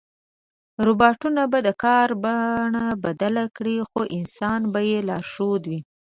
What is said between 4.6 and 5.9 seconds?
به یې لارښود وي.